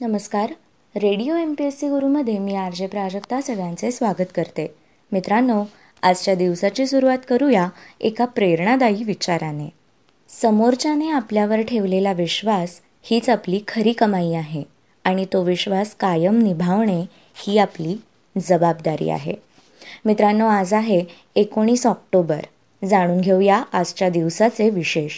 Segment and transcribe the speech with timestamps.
[0.00, 0.50] नमस्कार.
[0.96, 4.74] Radio M P S C गुरुमध्ये मी R J Prajakta सगळ्यांचे स्वागत करते.
[5.12, 5.64] मित्रांनो
[6.02, 7.68] आजच्या दिवसाची सुरुवात करूया
[8.00, 9.68] एका प्रेरणादायी विचाराने.
[10.28, 14.62] समोरच्याने आपल्यावर ठेवलेला विश्वास हीच आपली खरी कमाई आहे
[15.04, 17.00] आणि तो विश्वास कायम निभावणे
[17.34, 17.96] ही आपली
[18.38, 19.34] जबाबदारी आहे.
[20.04, 21.04] मित्रांनो आज आहे
[21.36, 22.40] एकोणीस ऑक्टोबर.
[22.84, 25.12] जाणून घेऊया आजच्या दिवसाचे विशेष.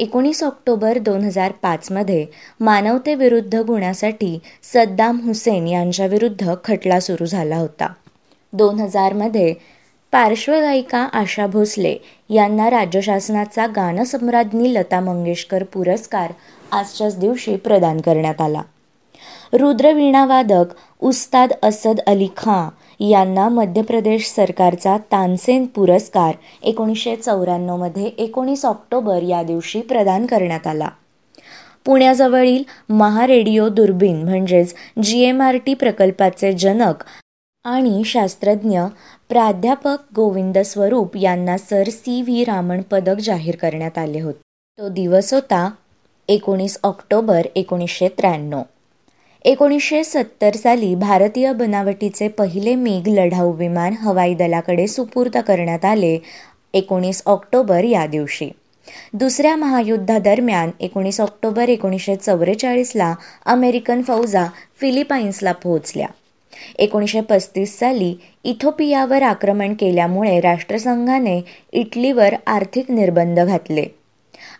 [0.00, 2.26] एकोणीस ऑक्टोबर दोन हजार पाचमध्ये
[2.60, 7.92] मानवतेविरुद्ध गुन्ह्यासाठी सद्दाम हुसेन यांच्याविरुद्ध खटला सुरू झाला होता.
[8.52, 9.54] दोन हजारमध्ये
[10.12, 11.96] पार्श्वगायिका आशा भोसले
[12.30, 16.32] यांना राज्य शासनाचा गानसम्राज्ञी लता मंगेशकर पुरस्कार
[16.72, 18.62] आजच्याच दिवशी प्रदान करण्यात आला.
[19.52, 20.64] रुद्रवीणावादक
[21.00, 22.68] उस्ताद असद अली खां
[23.00, 30.88] यांना मध्य प्रदेश सरकारचा तानसेन पुरस्कार एकोणीसशे चौऱ्याण्णवमध्ये एकोणीस ऑक्टोबर या दिवशी प्रदान करण्यात आला.
[31.84, 37.04] पुण्याजवळील महारेडिओ दुर्बीन म्हणजेच जी एम आर टी प्रकल्पाचे जनक
[37.64, 38.80] आणि शास्त्रज्ञ
[39.28, 44.40] प्राध्यापक गोविंद स्वरूप यांना सर सी व्ही रामण पदक जाहीर करण्यात आले होते.
[44.78, 45.70] तो दिवस होता
[46.28, 48.62] एकोणीस ऑक्टोबर एकोणीसशे त्र्याण्णव.
[49.44, 56.18] एकोणीसशे सत्तर साली भारतीय बनावटीचे पहिले मेघ लढाऊ विमान हवाई दलाकडे सुपूर्द करण्यात आले
[56.74, 58.50] एकोणीस ऑक्टोबर या दिवशी.
[59.12, 63.14] दुसऱ्या महायुद्धादरम्यान एकोणीस ऑक्टोबर एकोणीसशे चौवेचाळीसला
[63.46, 64.46] अमेरिकन फौजा
[64.80, 66.06] फिलिपाईन्सला पोहोचल्या.
[66.78, 71.40] एकोणीसशे पस्तीस साली इथोपियावर आक्रमण केल्यामुळे राष्ट्रसंघाने
[71.72, 73.84] इटलीवर आर्थिक निर्बंध घातले.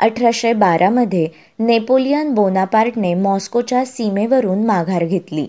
[0.00, 5.46] अठराशे बारामध्ये नेपोलियन बोनापार्टने मॉस्कोच्या सीमेवरून माघार घेतली.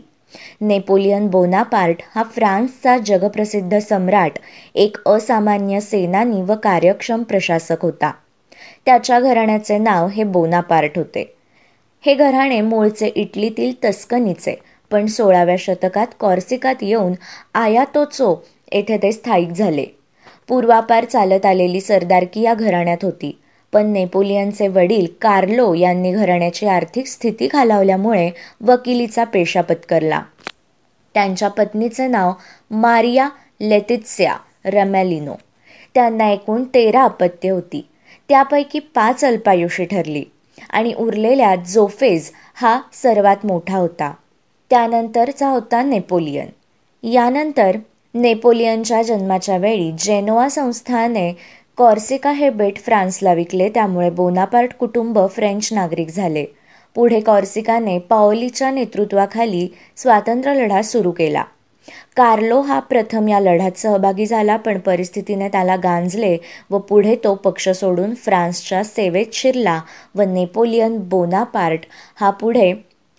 [0.62, 4.32] नेपोलियन बोनापार्ट हा फ्रान्सचा जगप्रसिद्ध सम्राट
[4.76, 8.12] एक असामान्य सेनानी व कार्यक्षम प्रशासक होता.
[8.86, 11.34] त्याच्या घराण्याचे नाव हे बोनापार्ट होते.
[12.06, 14.56] हे घराणे मूळचे इटलीतील तस्कनीचे
[14.92, 17.14] पण सोळाव्या शतकात कॉर्सिकात येऊन
[17.54, 19.86] आयातोचो येथे ते स्थायिक झाले.
[20.48, 23.40] पूर्वापार चालत आलेली सरदारकी या घराण्यात होती.
[23.74, 30.22] पण नेपोलियनचे वडील कार्लो यांनी घराण्याची आर्थिक स्थिती खालावल्यामुळे वकिलीचा पेशा पत्करला.
[31.14, 32.34] त्यांच्या पत्नीचे नाव
[32.72, 33.30] मारिया
[33.62, 34.36] लेतित्स्या
[34.66, 35.34] रमॅलिनो.
[35.94, 37.88] त्यांना एकूण तेरा अपत्य होती.
[38.30, 40.24] त्यापैकी पाच अल्पायुषी ठरली
[40.70, 44.14] आणि उरलेल्या जोफेज हा सर्वात मोठा होता.
[44.70, 46.48] त्यानंतरचा होता नेपोलियन.
[47.08, 47.78] यानंतर
[48.14, 51.34] नेपोलियनच्या जन्माच्या वेळी जेनोआ संस्थाने
[51.78, 56.46] कॉर्सिका हे बेट फ्रान्सला विकले त्यामुळे बोनापार्ट कुटुंब फ्रेंच नागरिक झाले.
[56.96, 59.68] पुढे कॉर्सिकाने पाओलीच्या नेतृत्वाखाली
[59.98, 61.44] स्वातंत्र्य लढा सुरू केला.
[62.16, 66.38] कार्लो हा प्रथम या लढ्यात सहभागी झाला पण परिस्थितीने त्याला गांजले
[66.70, 69.80] व पुढे तो पक्ष सोडून फ्रान्सच्या सेवेत शिरला
[70.16, 71.86] व नेपोलियन बोनापार्ट
[72.16, 72.74] हा पुढे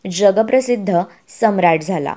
[0.05, 1.01] जगप्रसिद्ध
[1.41, 2.15] सम्राट झाला.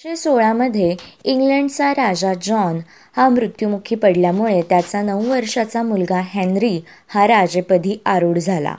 [0.00, 2.78] एकोणीसशे सोळामध्ये इंग्लंडचा राजा जॉन
[3.16, 8.74] हा मृत्युमुखी पडल्यामुळे त्याचा नऊ वर्षाचा मुलगा हेनरी हा राजेपदी आरूढ झाला.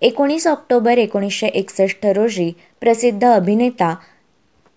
[0.00, 3.94] एकोणीस ऑक्टोबर एकोणीसशे एकसष्ट रोजी प्रसिद्ध अभिनेता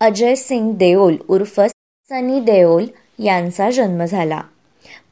[0.00, 1.60] अजय सिंग देओल उर्फ
[2.10, 2.86] सनी देओल
[3.18, 4.40] यांचा जन्म झाला.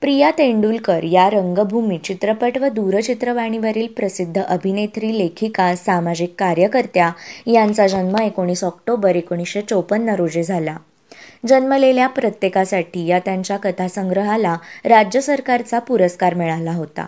[0.00, 7.10] प्रिया तेंडुलकर या रंगभूमी चित्रपट व दूरचित्रवाणीवरील प्रसिद्ध अभिनेत्री लेखिका सामाजिक कार्यकर्त्या
[7.46, 10.76] यांचा जन्म एकोणीस ऑक्टोबर एकोणीसशे चोपन्न रोजी झाला.
[11.46, 17.06] जन्मलेल्या प्रत्येकासाठी या त्यांच्या कथासंग्रहाला राज्य सरकारचा पुरस्कार मिळाला होता.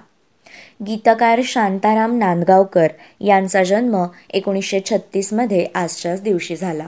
[0.87, 2.89] गीतकार शांताराम नांदगावकर
[3.21, 6.87] यांचा जन्म एकोणीसशे छत्तीसमध्ये आजच्याच दिवशी झाला.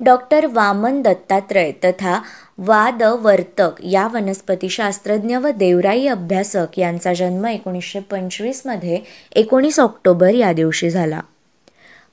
[0.00, 2.20] डॉक्टर वामन दत्तात्रय तथा
[2.58, 9.00] वादवर्तक या वनस्पतीशास्त्रज्ञ व देवराई अभ्यासक यांचा जन्म एकोणीसशे पंचवीसमध्ये
[9.32, 11.20] एकोणीस ऑक्टोबर या दिवशी झाला.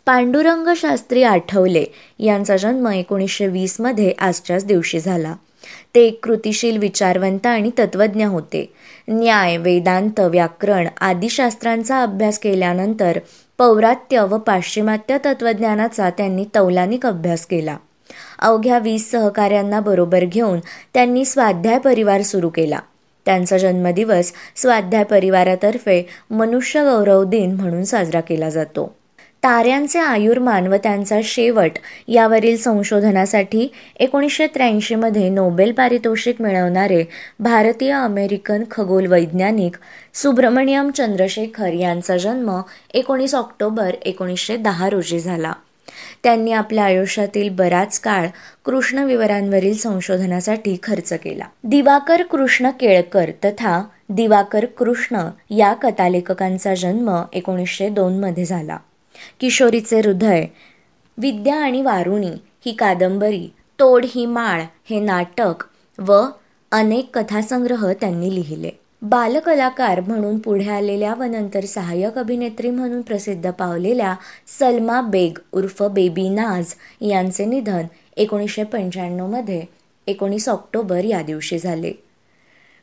[0.06, 1.86] पांडुरंग शास्त्री आठवले
[2.20, 5.36] यांचा जन्म एकोणीसशे वीसमध्ये आजच्याच दिवशी झाला.
[5.96, 8.74] ते एक कृतिशील विचारवंत आणि तत्त्वज्ञ होते.
[9.08, 13.20] न्याय वेदांत व्याकरण आदी शास्त्रांचा अभ्यास केल्यानंतर
[13.58, 17.78] पौरात्य व पाश्चिमात्य तत्त्वज्ञानाचा त्यांनी तौलानिक अभ्यास केला.
[18.40, 20.60] अवघ्या वीस सहकाऱ्यांना बरोबर घेऊन
[20.94, 22.80] त्यांनी स्वाध्याय परिवार सुरू केला.
[23.26, 28.96] त्यांचा जन्मदिवस स्वाध्याय परिवारातर्फे मनुष्य गौरव दिन म्हणून साजरा केला जातो.
[29.44, 31.72] ताऱ्यांचे आयुर्मान व त्यांचा शेवट
[32.08, 33.68] यावरील संशोधनासाठी
[34.00, 37.04] एकोणीसशे त्र्याऐंशीमध्ये नोबेल पारितोषिक मिळवणारे
[37.40, 39.76] भारतीय अमेरिकन खगोल वैज्ञानिक
[40.14, 42.60] सुब्रमण्यम चंद्रशेखर यांचा जन्म
[42.94, 45.54] एकोणीस ऑक्टोबर एकोणीसशे दहा रोजी झाला.
[46.24, 48.28] त्यांनी आपल्या आयुष्यातील बराच काळ
[48.66, 51.46] कृष्ण विवरांवरील संशोधनासाठी खर्च केला.
[51.64, 58.78] दिवाकर कृष्ण केळकर तथा दिवाकर कृष्ण या कथालेखकांचा जन्म एकोणीसशे दोनमध्ये झाला.
[59.40, 60.46] किशोरीचे हृदय.
[61.18, 62.32] विद्या आणि वारुणी
[62.66, 63.48] ही कादंबरी
[63.80, 65.64] तोड ही माळ हे नाटक
[66.00, 66.22] व
[66.72, 68.70] अनेक कथासंग्रह त्यांनी लिहिले.
[69.02, 74.16] बालकलाकार म्हणून पुढे आलेल्या व नंतर सहाय्यक अभिनेत्री म्हणून प्रसिद्ध पावलेल्या
[74.48, 77.86] सलमा बेग उर्फ बेबी नाज यांचे निधन
[78.18, 79.64] एकोणीसशे पंच्याण्णवमध्ये
[80.08, 81.94] एकोणीस ऑक्टोबर या दिवशी झाले.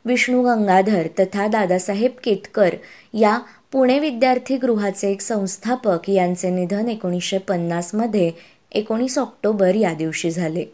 [0.09, 2.75] विष्णू गंगाधर तथा दादासाहेब केतकर
[3.13, 3.39] या
[3.71, 8.31] पुणे विद्यार्थी गृहाचे एक संस्थापक यांचे निधन एकोणीसशे पन्नासमध्ये
[8.71, 10.65] एकोणीस ऑक्टोबर या दिवशी झाले.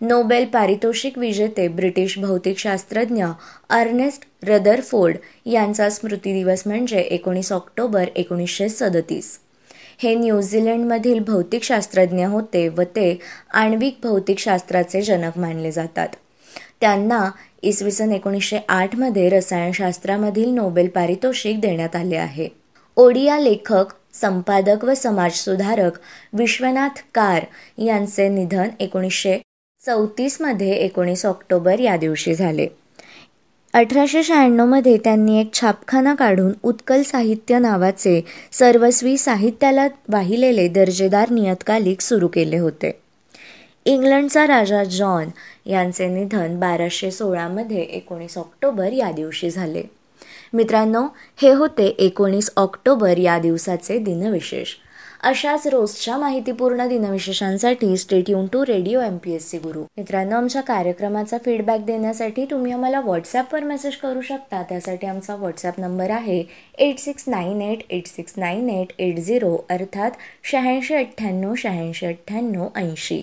[0.00, 3.24] नोबेल पारितोषिक विजेते ब्रिटिश भौतिकशास्त्रज्ञ
[3.70, 5.16] अर्नेस्ट रदरफोर्ड
[5.46, 9.38] यांचा स्मृतिदिवस म्हणजे एकोणीस ऑक्टोबर एकोणीसशे सदतीस.
[9.98, 13.20] हे न्यूझीलंडमधील भौतिकशास्त्रज्ञ होते व ते
[13.54, 16.08] आण्विक भौतिकशास्त्राचे जनक मानले जातात.
[16.80, 17.30] त्यांना
[17.62, 22.48] इसवी सन एकोणीसशे आठमध्ये रसायनशास्त्रामधील नोबेल पारितोषिक देण्यात आले आहे.
[22.96, 23.84] ओडिया लेखक
[24.14, 25.92] संपादक व समाजसुधारक
[26.32, 27.44] विश्वनाथ कार
[27.78, 29.38] यांचे निधन एकोणीसशे
[29.86, 32.66] चौतीसमध्ये एकोणीस ऑक्टोबर या दिवशी झाले.
[33.72, 38.20] अठराशे शहाण्णवमध्ये त्यांनी एक छापखाना काढून उत्कल साहित्य नावाचे
[38.52, 43.00] सर्वस्वी साहित्याला वाहिलेले दर्जेदार नियतकालिक सुरू केले होते.
[43.90, 45.28] इंग्लंडचा राजा जॉन
[45.66, 49.82] यांचे निधन बाराशे सोळामध्ये एकोणीस ऑक्टोबर या दिवशी झाले.
[50.52, 51.02] मित्रांनो
[51.42, 54.74] हे होते एकोणीस ऑक्टोबर या दिवसाचे दिनविशेष.
[55.22, 60.62] अशाच रोजच्या माहितीपूर्ण दिनविशेषांसाठी stay युन to radio M P S C Guru मित्रांनो आमच्या
[60.62, 64.62] कार्यक्रमाचा फीडबॅक देण्यासाठी तुम्ही आम्हाला व्हॉट्सॲपवर मेसेज करू शकता.
[64.68, 66.42] त्यासाठी आमचा व्हॉट्सॲप नंबर आहे
[66.78, 70.10] eight six nine eight eight six nine eight eight zero अर्थात
[70.52, 73.22] शहाऐंशी अठ्ठ्याण्णव शहाऐंशी अठ्ठ्याण्णव ऐंशी.